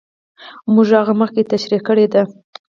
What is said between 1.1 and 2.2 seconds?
مخکې تشرېح کړې